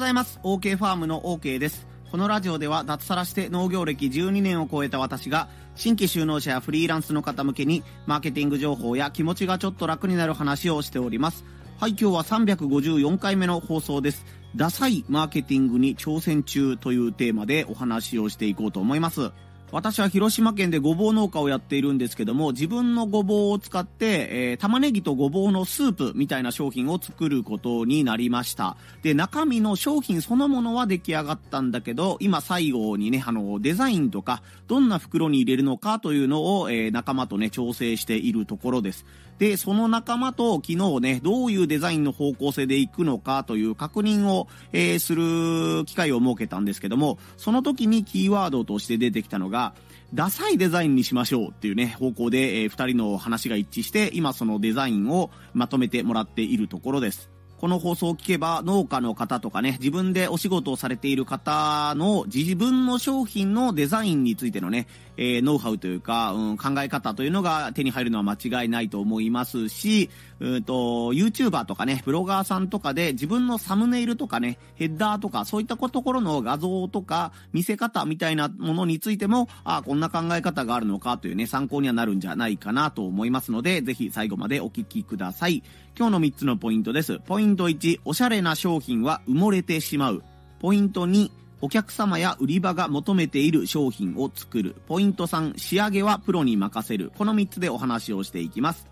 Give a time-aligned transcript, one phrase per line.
[0.00, 0.40] ございます。
[0.42, 1.86] OK ファームの OK です。
[2.10, 11.44] このラジオでは脱サラして農業歴12年を超えた私が新規就農者やフリーランスの方向けにマーケティング情報や気持ちがちょっと楽になる話をしております。
[11.78, 14.24] はい、今日は354回目の放送です。
[14.56, 19.32] ダサいマーケティングに挑戦中というテーマでお話をしていこうと思います。
[19.72, 28.76] 私は広島県でごぼう農家をやっているんですけども、自分のごぼうを使って、えー、玉ねぎとごぼうのスープみたいな商品を作ることになりました。
[29.02, 39.06] で、中身の商品そのものは出来上がったんだけど、今最後にね、あの、デザインとか、どんな袋に入れるのかというのを、えー、仲間とね、調整しているところです。
[39.40, 49.74] で、その仲間と昨日ね、どういうデザインの方向性で行くのかという確認を、えー、する機会を設けたんですけども、その時にキーワードとして出てきたのが、
[50.12, 57.30] ダサいデザインにしましょうっていうね、方向で、えー、二人の話が一致して、今そのデザインをまとめてもらっているところです。
[57.60, 64.86] この放送を聞けば農家の方とかね、自分でお仕事をされている方の自分の商品のデザインについてのね、
[65.18, 70.08] えー、ノウハウというか、うん、考え方というのが手に入るのは間違いないと思いますし、
[70.40, 85.62] うんと、YouTuber とかね、ブロガーさんとかで自分のサムネイルとかね、ヘッダーとか、そういったところの画像とか、見せ方みたいなものについても、あこんな考え方があるのかというね、参考にはなるんじゃないかなと思いますので、ぜひ最後までお聞きください。
[85.98, 87.18] 今日の3つのポイントです。
[87.18, 90.22] ポインント1、おしゃれな商品は埋もれてしまう。
[90.60, 94.76] ポイント2、お客様や売り場が求めている商品を作る。
[94.86, 97.12] ポイント3、仕上げはプロに任せる。
[97.18, 98.88] この3つでお話をしていきます。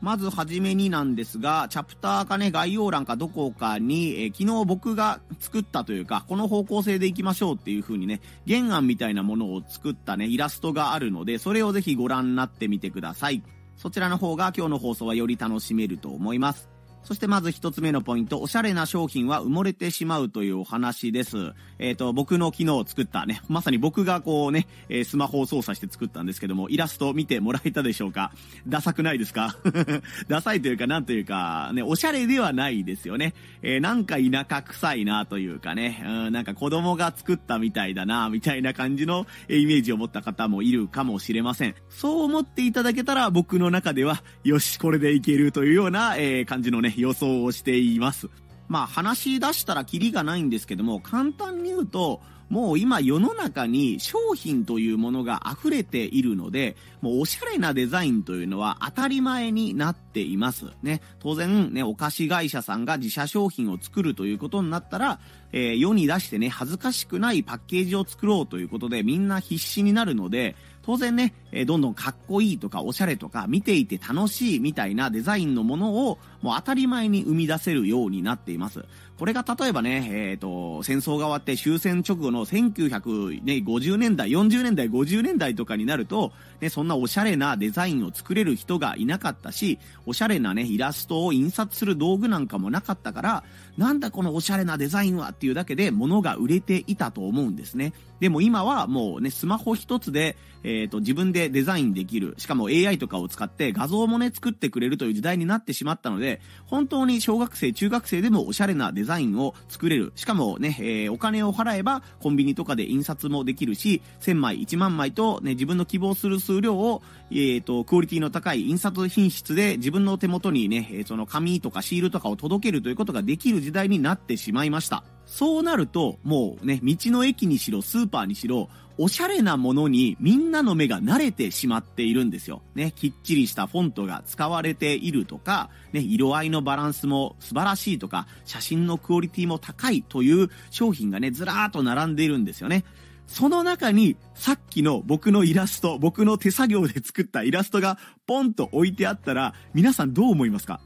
[0.00, 13.44] まずはじめになんですが、チャプターかね、概要欄かどこかに、えー、昨日僕が作ったというか、この方向性でいきましょうっていう風にね、原案みたいなものを作ったね、イラストがあるので、それをぜひご覧になってみてください。
[13.76, 16.71] そちらの方が今日の放送はより楽しめると思います。
[17.04, 21.36] そしてまず一つ目のポイント、おしゃれな商品は埋もれてしまうというお話です。
[21.78, 28.32] えっ、ー、と、僕の昨日作ったね、まさに僕がこうね、えー、スマホを操作して作ったんですけども、イラスト見てもらえたでしょうか？
[28.68, 29.56] ダサくないですか？
[30.28, 33.34] ダサいというか、なんというか、ね、おしゃれではないですよね。
[33.62, 41.74] えー、なんか田舎臭いなというかね、うん、なんか子供が作ったみたいだな、みたいな感じのイメージを持った方もいるかもしれません。
[41.88, 48.28] そう思っていただけたら僕の中では、よし、これでいけるというような、え、感じのね、予想をしています。
[48.68, 52.20] まあ話し出したらキリがないんですけども、簡単に言うと、
[52.52, 60.66] もう今世の中に商品というものが溢れているので、もうおしゃれなデザインというのは当たり前になっています。
[60.82, 61.00] ね。
[61.18, 65.18] 当然ね、お菓子会社さんが自社商品を作るということになったら、
[65.52, 78.84] えー、世に出してね、恥ずかしくないパッケージを作ろうということでみんな必死になるので、当然ね、えどんどんかっこいいとかおしゃれとか見ていて楽しいみたいなデザインのものをもう当たり前に生み出せるようになっています。
[79.22, 93.44] これが例えばね、えっ、ー、と、戦争が終わって終戦直後の1950年代、40年代、50年代とかになると、ね、そんなおしゃれなデザインを作れる人がいなかったし、おしゃれなね、イラストを印刷する道具なんかもなかったから、
[93.76, 97.92] なんだこのおしゃれなデザインはっていうだけで物が売れていたと思うんですね。
[98.22, 102.36] でも今はもうね、スマホ一つで、えっ、ー、と、自分でデザインできる。
[102.38, 110.12] しかも AI とかを使って画像もね、作ってくれるという時代になってしまったので、本当に小学生、中学生でもおしゃれなデザインを作れる。
[110.14, 125.02] しかもね、えー、お金を払えばコンビニとかで印刷もできるし、1000枚、1万枚とね、自分の希望する数量を、えっ、ー、と、クオリティの高い印刷品質で自分の手元にね、えその紙とかシールとかを届けるということができる時代になってしまいました。
[125.32, 132.60] そうなると、もうね、道の駅にしろ、スーパーにしろ、おしゃれなものにみんなの目が慣れてしまっているんですよ。
[132.74, 142.84] ね、きっちりしたフォントが使われているとか、ね、色合いのバランスも素晴らしいとか、写真のクオリティも高いという商品がね、ずらーっと並んでいるんですよね。
[143.26, 147.96] その中に、さっきの僕のイラスト、僕の手作業で作ったイラストが
[148.26, 150.82] ポンと置いてあったら、皆さんどう思いますか？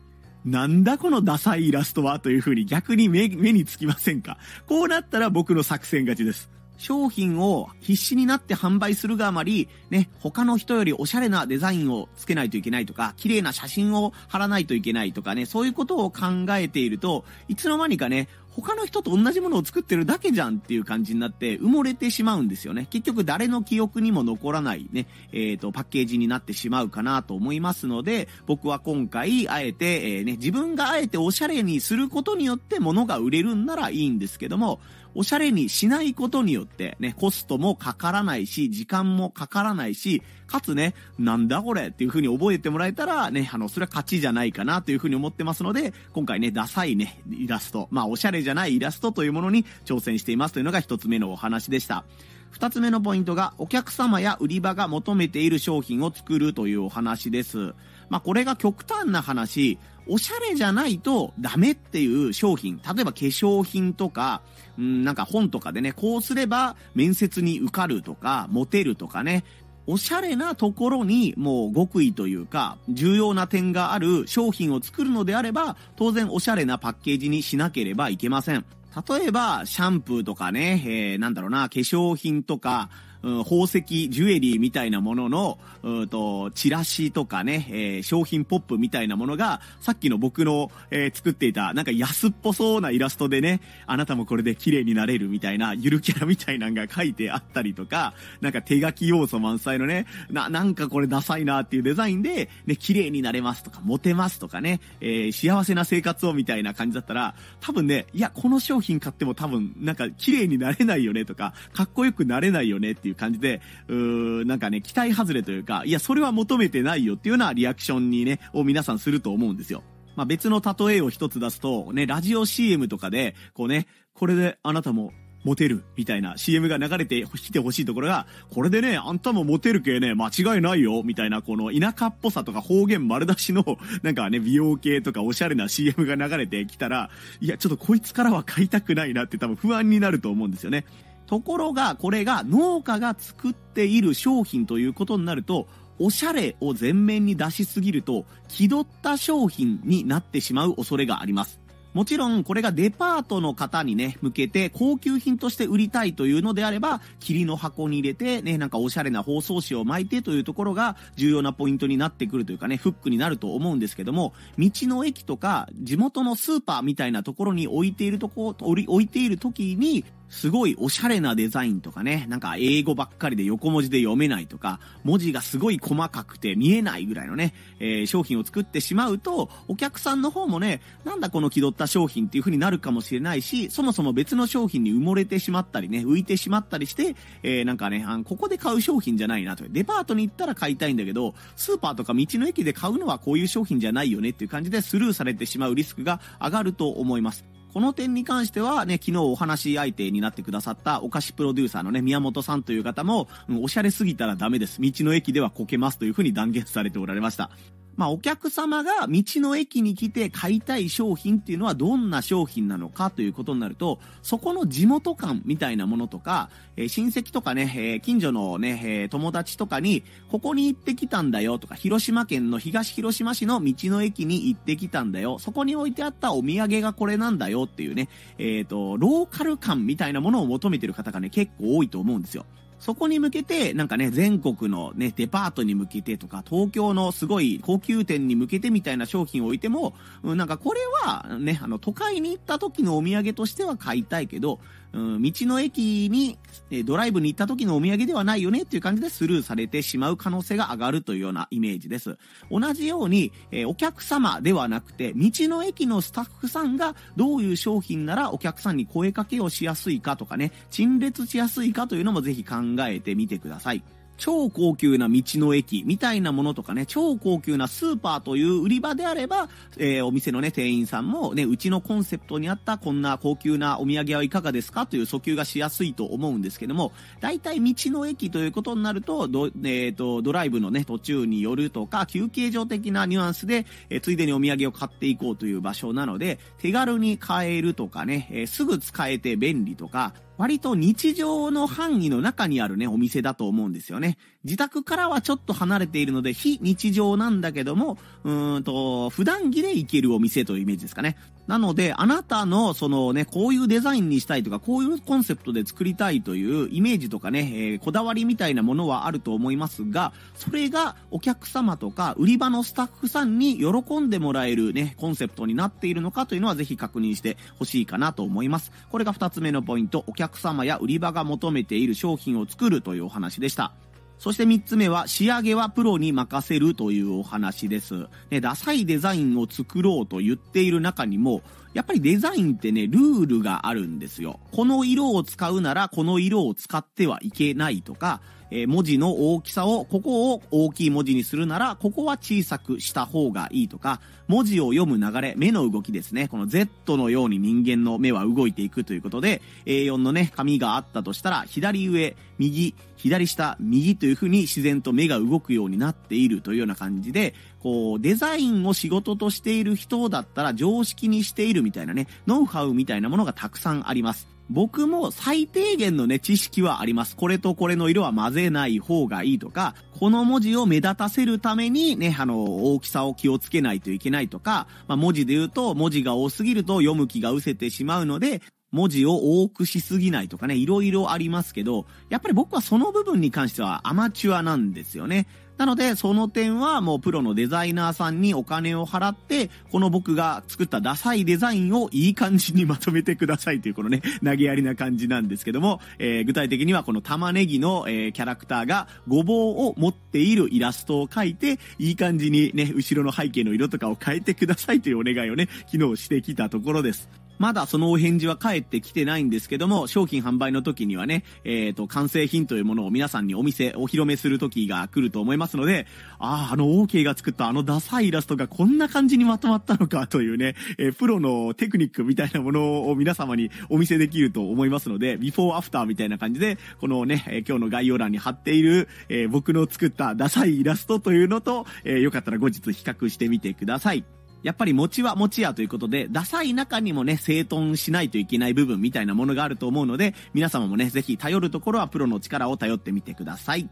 [0.46, 4.38] なんだこのダサいイラストはという風に逆に目につきませんか？
[4.66, 6.48] こうなったら僕の作戦勝ちです。
[6.78, 22.87] 商品を必死になって販売するがあまり、ね、他の人よりおしゃれなデザインをつけないといけないとか、綺麗な写真を貼らないといけないとかね、そういうことを考えていると、いつの間にかね、他の人と同じものを作ってるだけじゃんっていう感じになって埋もれてしまうんですよね。
[22.88, 34.81] 結局誰の記憶にも残らないね、えっ、ー、と、パッケージになってしまうかなと思いますので、僕は今回、あえて、えー、ね、自分があえておしゃれにすることによって物が売れるんならいいんですけども、
[35.18, 52.04] おしゃれにしないことによってね、コストもかからないし、時間もかからないし、かつね、なんだこれっていう風に覚えてもらえたら、ね、あの、それは勝ちじゃないかなという風に思ってますので、今回ね、ダサいね、イラスト、まあ、おしゃれじゃないイラストというものに挑戦していますというのが一つ目のお話でした。
[52.50, 57.74] 二つ目のポイントが、お客様や売り場が求めている商品を作るというお話です。
[58.10, 59.78] まあ、これが極端な話、
[60.08, 64.43] おしゃれじゃないとダメっていう商品、例えば化粧品とか、
[64.79, 69.44] うん、なんか本とかでね、こうすれば面接に受かるとか、モテるとかね、
[69.88, 78.64] おしゃれなところにもう極意というか、重要な点がある商品を作るのであれば、当然おしゃれなパッケージにしなければいけません。
[79.09, 82.88] 例えば、シャンプーとかね、えー、なんだろうな、化粧品とか、
[83.22, 119.82] うん、宝石、ジュエリーみたいなものの、うんと、チラシとかね、えー、商品ポップみたいなものが、さっきの僕の、えー、作っていた、なんか安っぽそうなイラストでね、あなたもこれで綺麗になれるみたいな、ゆるキャラみたいなのが書いてあったりとか、なんか手書き要素満載のね、な、なんかこれダサいなっていうデザインで、ね、綺麗になれますとか、モテますとかね、えー、幸せな生活をみたいな感じだったら、多分ね、いや、この商品買っても多分、なんか綺麗になれないよねとか、かっこよくなれないよねっていう感じで、うーなんかね、期待外れというか、いや、それは求めてないよっていうようなリアクションにね、を皆さんすると思うんですよ。
[120.16, 125.12] まあ、別の例えを一つ出すと、ね、ラジオ CM とかで、こうね、これであなたも
[125.46, 133.64] モテるみたいな CM が流れてきてほしいところが、これでね、あんたもモテる系ね、間違いないよみたいな、この田舎っぽさとか方言丸出しの、
[134.02, 137.10] なんかね、美容系とかおしゃれな CM が流れてきたら、
[137.40, 140.84] いや、ちょっとこいつからは買いたくないなって多分不安になると思うんですよね。
[141.26, 145.67] ところが、これが農家が作っている商品ということになると、
[145.99, 151.61] おしゃれを前面に出しすぎると、気取った商品になってしまう恐れがあります。
[151.96, 189.64] もちろん、これがデパートの方にね、向けて高級品として売りたいというのであれば、霧の箱に入れて、ね、なんかおしゃれな包装紙を巻いてというところが重要なポイントになってくるというかね、フックになると思うんですけども、道の駅とか地元のスーパーみたいなところに置いているとこ、置いている時に、すごいおしゃれなデザインとかね、なんか英語ばっかりで横文字で読めないとか、文字がすごい細かくて見えないぐらいのね、えー、商品を作ってしまうと、お客さんの方もね、なんだこの気取った商品っていう風になるかもしれないし、そもそも別の商品に埋もれてしまったりね、浮いてしまったりして、えー、なんかね、あここで買う商品じゃないなと。
[189.69, 197.56] デパートに行ったら買いたいんだけど、スーパーとか道の駅で買うのはこういう商品じゃないよねっていう感じでスルーされてしまうリスクが上がると思います。
[197.76, 204.81] この点に関してはね、昨日お話し相手になってくださったお菓子プロデューサーのね、宮本さんという方も、うん、おしゃれすぎたらダメです。
[204.81, 207.50] 道の駅ではこけますというふうに断言されておられました。
[207.96, 225.38] まあ、お客様が道の駅に来て買いたい商品っていうのはどんな商品なのかということになると、そこの地元感みたいなものとか、えー、親戚とかね、えー、近所のね、えー、友達とかに、ここに行ってきたんだよとか、広島県の東広島市の道の駅に行ってきたんだよ。
[225.38, 228.08] そこに置いてあったお土産がこれなんだよっていうね、
[228.38, 232.44] えっ、と、ローカル感みたいなものを求めてる方がね、結構多いと思うんですよ。
[232.78, 244.61] そこに向けて、なんかね、全国のね、デパートに向けてとか、東京のすごい高級店に向けてみたいな商品を置いても、うん、なんかこれはね、あの、都会に行った時のお土産としては買いたいけど、
[244.93, 246.38] うん、道の駅に、
[246.71, 252.17] えドライブに行った時のお土産ではないよねっていう感じでスルーされてしまう可能性が上がるというようなイメージです。
[252.50, 263.83] 同じように、え、お客様ではなくて、道の駅のスタッフさんがどういう商品ならお客さんに声かけをしやすいかとかね、陳列しやすいかというのもぜひ考えてみてください。
[264.16, 274.87] 超高級な道の駅みたいなものとかね、超高級なスーパーという売り場であれば、えー、お店のね、店員さんもね、うちのコンセプトにあったこんな高級なお土産はいかがですか？
[274.87, 294.19] という訴求がしやすいと思うんですけども、大体道の駅ということになると、ど、え、ー、と、ドライブのね、途中に寄るとか、休憩所的なニュアンスで、えー、ついでにお土産を買っていこうという場所なので、手軽に買えるとかね、えー、すぐ使えて便利とか、割と日常の範囲の中にあるね、お店だと思うんですよね。
[294.45, 301.16] 自宅からはちょっと離れているので、非日常なんだけども、うーんと、普段着で行けるお店というイメージですかね。
[301.47, 318.73] なので、あなたの、そのね、こういうデザインにしたいとか、こういうコンセプトで作りたいというイメージとかね、えー、こだわりみたいなものはあると思いますが、それがお客様とか、売り場のスタッフさんに喜んでもらえるね、コンセプトになっているのかというのはぜひ確認してほしいかなと思います。
[318.91, 323.73] これが二つ目のポイント、お客様や売り場が求めている商品を作るというお話でした。
[324.18, 328.06] そして3つ目は、仕上げはプロに任せるというお話です。
[328.30, 331.42] ね、ダサいデザインを作ろうと言っている中にも、
[331.75, 334.40] やっぱりデザインってね、ルールがあるんですよ。
[334.52, 338.20] この色を使うなら、この色を使ってはいけないとか、
[338.50, 346.29] えー、文字の大きさを、ここを大きい文字にするなら、ここは小さくした方がいいとか、文字を読む流れ、目の動きですね。
[346.29, 364.36] この Z のように人間の目は動いていくということで、A4 のね、紙があったとしたら、左上、右、左下、右という風に自然と目が動くようになっているというような感じで、こう、デザインを仕事としている人だったら常識にしているみたいなね、ノウハウみたいなものがたくさんあります。
[364.50, 367.17] 僕も最低限のね、知識はあります。
[367.17, 385.26] これとこれの色は混ぜない方がいいとか、この文字を目立たせるためにね、あの、大きさを気をつけないといけないとか、まあ、文字で言うと、文字が多すぎると読む気が失せてしまうので、文字を多くしすぎないとかね、いろいろありますけど、やっぱり僕はその部分に関してはアマチュアなんですよね。
[385.58, 407.25] なので、その点はもうプロのデザイナーさんにお金を払って、この僕が作ったダサいデザインをいい感じにまとめてくださいというこのね、投げやりな感じなんですけども、えー、具体的にはこの玉ねぎの、えー、キャラクターがごぼうを持っているイラストを描いて、いい感じにね、後ろの背景の色とかを変えてくださいというお願いをね、昨日してきたところです。
[407.38, 415.87] まだそのお返事は返ってきてないんですけども、商品販売の時にはね、えっ、ー、と、完成品というものを皆さんにお店、お披露目する時が来ると思いますので、
[416.19, 434.05] ああ、あの OK が作ったあのダサいイラストがこんな感じにまとまったのかというね、えー、プロのテクニックみたいなものを皆様にお見せできると思いますので、ビフォーアフターみたいな感じで、このね、え、今日の概要欄に貼っている、え僕の作ったダサいイラストというのと、えよかったら後日比較してみてください。
[434.43, 443.69] やっぱり餅は餅やということで、ダサい中にもね、整頓しないといけない部分みたいなものがあると思うので、皆様もね、ぜひ頼るところはプロの力を頼ってみてください。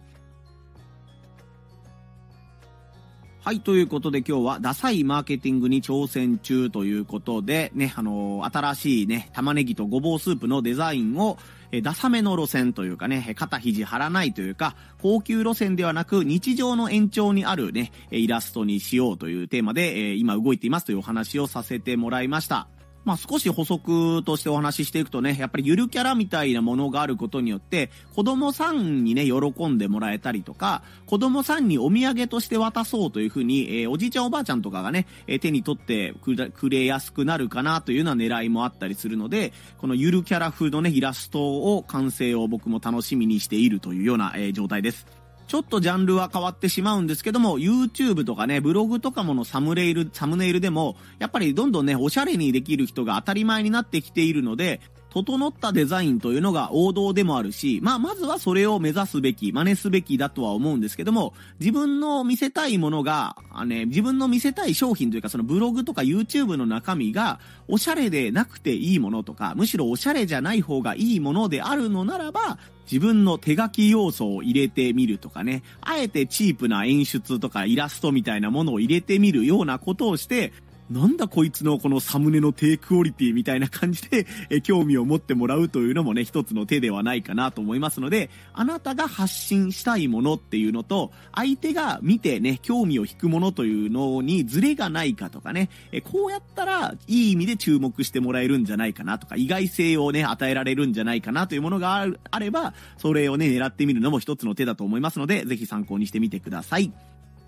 [3.45, 11.37] はい、ということで今日はダサいマーケティングに挑戦中ということで、ね、あのー、新しいね、玉ねぎとごぼうスープのデザインを、
[11.71, 22.67] えダサめの路線というかね、肩肘張らないというか、高級路線ではなく日常の延長にあるね、イラストにしようというテーマで、え今動いていますというお話をさせてもらいました。
[23.05, 45.24] まあ少し補足としてお話ししていくとね、やっぱりゆるキャラみたいなものがあることによって、子供さんにね、喜んでもらえたりとか、子供さんにお土産として渡そうというふうに、えー、おじいちゃんおばあちゃんとかがね、えー、手に取ってくれやすくなるかなというような狙いもあったりするので、このゆるキャラ風のね、イラストを完成を僕も楽しみにしているというような、えー、状態です。
[45.47, 54.81] ちょっとジャンルは変わってしまうんですけども、YouTube とかね、ブログとかものサムネイル、サムネイルでも、やっぱりどんどんね、おしゃれにできる人が当たり前になってきているので、
[55.15, 72.59] 整ったデザインというのが王道でもあるし、まあ、まずはそれを目指すべき、真似すべきだとは思うんですけども、自分の見せたいものが、あね、自分の見せたい商品というか、そのブログとか YouTube の中身が、おしゃれでなくていいものとか、むしろおしゃれじゃない方がいいものであるのならば、
[72.91, 80.53] 自分の手書き要素を入れてみるとかね、あえてチープな演出とかイラストみたいなものを入れてみるようなことをして、
[80.91, 106.93] なんだこいつのこのサムネの低クオリティみたいな感じで、 え興味を持ってもらうというのもね、一つの手ではないかなと思いますので、あなたが発信したいものっていうのと、相手が見てね、興味を引くものというのにズレがないかとかね、えこうやったらいい意味で注目してもらえるんじゃないかなとか、意外性をね、与えられるんじゃないかなというものがあれば、それをね、狙ってみるのも一つの手だと思いますので、ぜひ参考にしてみてください。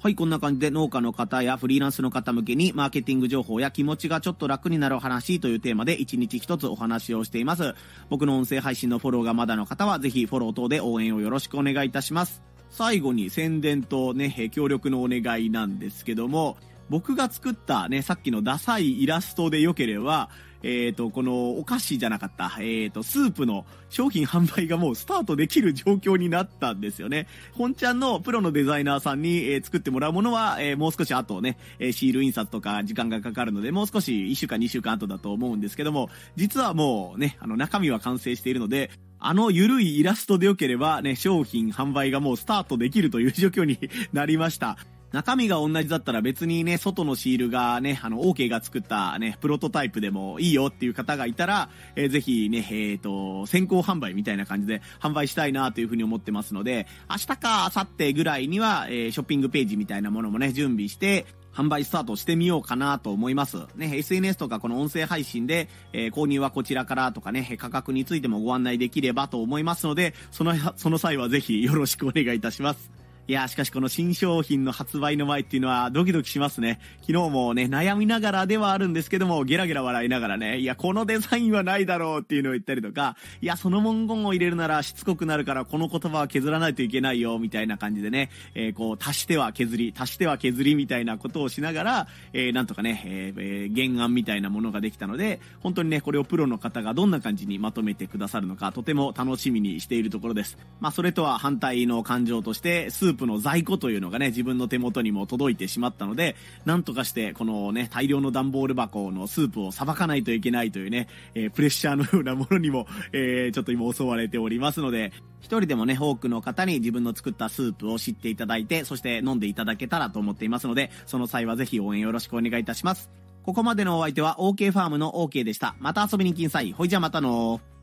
[0.06, 7.74] はい、こんな感じで農家の方やフリーランスの方向けにマーケティング情報や気持ちがちょっと楽になる話というテーマで1日1つお話をしています。
[8.08, 12.40] 僕の音声配信のフォローがまだの方はぜひフォロー等で応援をよろしくお願いいたします。
[12.70, 16.56] 最後に宣伝とね、協力のお願いなんですけども、
[16.88, 20.30] 僕が作ったね、さっきのダサいイラストで良ければ、
[20.66, 27.28] えっ、ー、と、このお菓子じゃなかった、えっ、ー、と、スープの商品販売がもうスタートできる状況になったんですよね。
[27.52, 43.78] 本ちゃんのプロのデザイナーさんに、えー、作ってもらうものは、えもう少し後ね、えシール印刷とか時間がかかるので、もう少し1週間2週間後だと思うんですけども、実はもうね、あの中身は完成しているので、あの緩いイラストで良ければね、商品販売がもうスタートできるという状況に
[44.12, 44.76] なりました。
[45.12, 63.56] 中身が同じだったら別にね、外のシールがね、あの、OK が作ったね、プロトタイプでもいいよっていう方がいたら、えー、ぜひね、えっ、ー、と、先行販売みたいな感じで販売したいなというふうに思ってますので、明日か明後日ぐらいには、えー、ショッピングページみたいなものもね、準備して、販売スタートしてみようかなと思います。
[63.76, 72.95] ね、SNS とかこの音声配信で、えー、購入はこちらからとかね、価格についてもご案内できればと思いますので、その、その際はぜひよろしくお願いいたします。
[73.28, 76.78] いや、しかしこの新商品の発売の前っていうのはドキドキしますね。
[77.00, 100.56] 昨日もね、悩みながらではあるんですけども、ゲラゲラ笑いながらね、いや、このデザインはないだろうっていうのを言ったりとか、いや、その文言を入れるならしつこくなるからこの言葉は削らないといけないよ、みたいな感じでね、えー、こう、足しては削り、足しては削りみたいなことをしながら、えー、なんとかね、えー、原案みたいなものができたので、本当にね、これをプロの方がどんな感じにまとめてくださるのか、とても楽しみにしているところです。
[100.78, 123.10] まあ、それとは反対の感情として、スープの在庫というのがね、自分の手元にも届いてしまったので、なんとかしてこのね、大量の段ボール箱のスープをさばかないといけないというね、えー、プレッシャーのようなものにも、えー、ちょっと今襲われておりますので、一人でもね、多くの方に自分の作ったスープを知っていただいて、そして飲んでいただけたらと思っていますので、その際はぜひ応援よろしくお願いいたします。
[123.42, 125.76] ここまでのお相手は OK ファームの OK でした。
[125.78, 126.72] また遊びに来んさい。
[126.72, 127.75] ほいじゃまたのー。